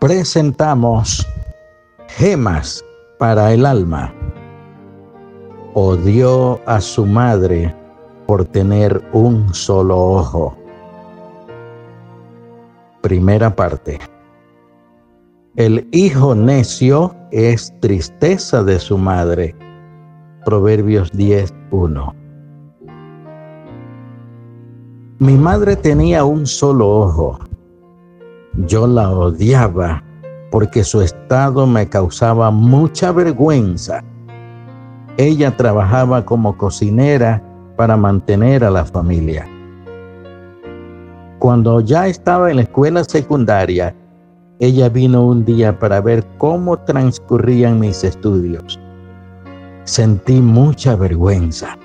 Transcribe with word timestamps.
presentamos 0.00 1.28
gemas 2.08 2.82
para 3.18 3.52
el 3.52 3.66
alma. 3.66 4.12
Odió 5.74 6.58
a 6.66 6.80
su 6.80 7.04
madre 7.04 7.74
por 8.26 8.46
tener 8.46 9.02
un 9.12 9.52
solo 9.52 9.98
ojo. 9.98 10.56
Primera 13.02 13.54
parte. 13.54 13.98
El 15.56 15.86
hijo 15.92 16.34
necio 16.34 17.14
es 17.30 17.70
tristeza 17.80 18.64
de 18.64 18.78
su 18.78 18.96
madre. 18.96 19.54
Proverbios 20.46 21.12
10.1. 21.12 22.14
Mi 25.18 25.34
madre 25.34 25.76
tenía 25.76 26.24
un 26.24 26.46
solo 26.46 26.88
ojo. 26.88 27.49
Yo 28.54 28.86
la 28.86 29.10
odiaba 29.10 30.02
porque 30.50 30.82
su 30.82 31.00
estado 31.02 31.66
me 31.66 31.88
causaba 31.88 32.50
mucha 32.50 33.12
vergüenza. 33.12 34.02
Ella 35.16 35.56
trabajaba 35.56 36.24
como 36.24 36.56
cocinera 36.56 37.42
para 37.76 37.96
mantener 37.96 38.64
a 38.64 38.70
la 38.70 38.84
familia. 38.84 39.46
Cuando 41.38 41.80
ya 41.80 42.08
estaba 42.08 42.50
en 42.50 42.56
la 42.56 42.62
escuela 42.62 43.04
secundaria, 43.04 43.94
ella 44.58 44.88
vino 44.88 45.24
un 45.24 45.44
día 45.44 45.78
para 45.78 46.00
ver 46.00 46.26
cómo 46.36 46.78
transcurrían 46.80 47.80
mis 47.80 48.04
estudios. 48.04 48.78
Sentí 49.84 50.40
mucha 50.40 50.96
vergüenza. 50.96 51.78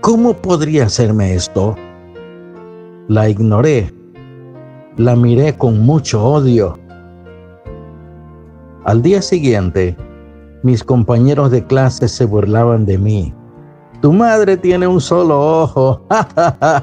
¿Cómo 0.00 0.34
podría 0.34 0.86
hacerme 0.86 1.34
esto? 1.34 1.76
La 3.06 3.28
ignoré. 3.28 3.97
La 4.98 5.14
miré 5.14 5.56
con 5.56 5.78
mucho 5.86 6.24
odio. 6.24 6.76
Al 8.84 9.00
día 9.00 9.22
siguiente, 9.22 9.96
mis 10.64 10.82
compañeros 10.82 11.52
de 11.52 11.64
clase 11.64 12.08
se 12.08 12.24
burlaban 12.24 12.84
de 12.84 12.98
mí. 12.98 13.32
Tu 14.02 14.12
madre 14.12 14.56
tiene 14.56 14.88
un 14.88 15.00
solo 15.00 15.62
ojo. 15.62 16.02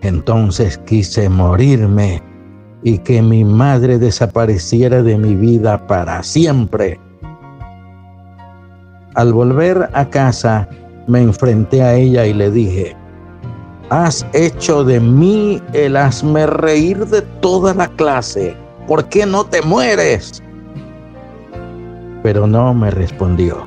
Entonces 0.00 0.78
quise 0.86 1.28
morirme 1.28 2.22
y 2.82 2.96
que 2.96 3.20
mi 3.20 3.44
madre 3.44 3.98
desapareciera 3.98 5.02
de 5.02 5.18
mi 5.18 5.34
vida 5.34 5.86
para 5.86 6.22
siempre. 6.22 6.98
Al 9.16 9.34
volver 9.34 9.90
a 9.92 10.08
casa, 10.08 10.66
me 11.08 11.20
enfrenté 11.20 11.82
a 11.82 11.94
ella 11.94 12.24
y 12.24 12.32
le 12.32 12.50
dije, 12.50 12.96
Has 13.90 14.26
hecho 14.32 14.82
de 14.82 14.98
mí 14.98 15.62
el 15.72 15.96
hazme 15.96 16.44
reír 16.46 17.06
de 17.06 17.22
toda 17.40 17.72
la 17.72 17.86
clase. 17.86 18.56
¿Por 18.88 19.08
qué 19.08 19.24
no 19.24 19.44
te 19.44 19.62
mueres? 19.62 20.42
Pero 22.24 22.48
no 22.48 22.74
me 22.74 22.90
respondió. 22.90 23.64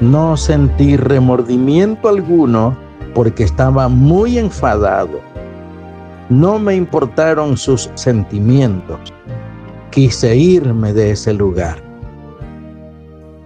No 0.00 0.36
sentí 0.36 0.96
remordimiento 0.96 2.08
alguno 2.08 2.76
porque 3.14 3.42
estaba 3.42 3.88
muy 3.88 4.38
enfadado. 4.38 5.20
No 6.28 6.60
me 6.60 6.76
importaron 6.76 7.56
sus 7.56 7.90
sentimientos. 7.94 9.12
Quise 9.90 10.36
irme 10.36 10.92
de 10.92 11.10
ese 11.10 11.34
lugar. 11.34 11.82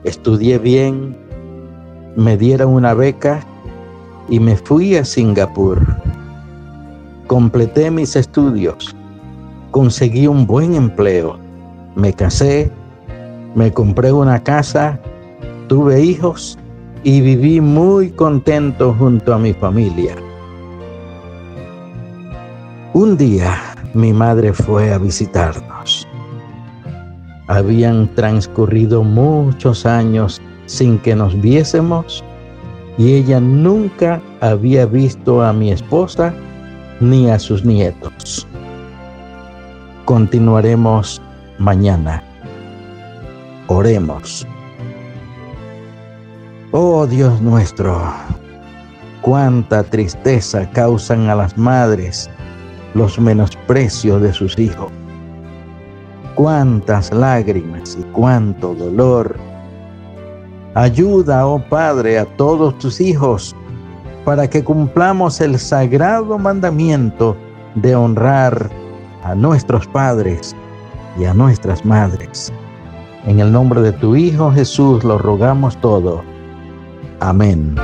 Estudié 0.05 0.59
bien, 0.59 1.17
me 2.17 2.37
dieron 2.37 2.75
una 2.75 2.93
beca 2.93 3.41
y 4.29 4.41
me 4.41 4.57
fui 4.57 4.97
a 4.97 5.05
Singapur. 5.05 5.85
Completé 7.27 7.91
mis 7.91 8.17
estudios, 8.17 8.95
conseguí 9.71 10.27
un 10.27 10.47
buen 10.47 10.75
empleo, 10.75 11.39
me 11.97 12.13
casé, 12.13 12.71
me 13.55 13.73
compré 13.73 14.13
una 14.13 14.43
casa, 14.43 14.99
tuve 15.69 16.01
hijos 16.01 16.59
y 17.03 17.21
viví 17.21 17.61
muy 17.61 18.11
contento 18.11 18.95
junto 18.99 19.35
a 19.35 19.39
mi 19.39 19.53
familia. 19.53 20.17
Un 22.93 23.17
día 23.17 23.59
mi 23.95 24.13
madre 24.13 24.53
fue 24.53 24.93
a 24.93 24.99
visitarnos. 24.99 26.07
Habían 27.47 28.13
transcurrido 28.15 29.03
muchos 29.03 29.85
años 29.87 30.41
sin 30.67 30.99
que 30.99 31.15
nos 31.15 31.41
viésemos 31.41 32.25
y 32.99 33.15
ella 33.15 33.41
nunca 33.41 34.21
había 34.41 34.87
visto 34.87 35.43
a 35.43 35.53
mi 35.53 35.73
esposa 35.73 36.35
ni 37.01 37.31
a 37.31 37.39
sus 37.39 37.65
nietos. 37.65 38.47
Continuaremos 40.05 41.21
mañana. 41.59 42.23
Oremos. 43.67 44.47
Oh 46.73 47.07
Dios 47.07 47.41
nuestro, 47.41 48.03
cuánta 49.23 49.83
tristeza 49.85 50.69
causan 50.71 51.31
a 51.31 51.35
las 51.35 51.57
madres 51.57 52.29
los 52.95 53.19
menosprecios 53.19 54.21
de 54.21 54.33
sus 54.33 54.59
hijos. 54.59 54.91
Cuántas 56.35 57.13
lágrimas 57.13 57.97
y 57.99 58.03
cuánto 58.13 58.75
dolor 58.75 59.37
Ayuda, 60.75 61.47
oh 61.47 61.61
Padre, 61.61 62.19
a 62.19 62.25
todos 62.25 62.77
tus 62.79 63.01
hijos 63.01 63.55
para 64.25 64.49
que 64.49 64.65
cumplamos 64.65 65.41
el 65.41 65.59
sagrado 65.59 66.39
mandamiento 66.39 67.37
de 67.77 67.95
honrar 67.95 68.71
a 69.23 69.35
nuestros 69.35 69.87
padres 69.87 70.55
y 71.19 71.27
a 71.27 71.35
nuestras 71.35 71.85
madres. 71.85 72.53
En 73.27 73.41
el 73.41 73.53
nombre 73.53 73.81
de 73.83 73.93
tu 73.93 74.17
Hijo 74.17 74.51
Jesús 74.51 75.05
lo 75.05 75.19
rogamos 75.19 75.77
todo. 75.81 76.23
Amén. 77.21 77.77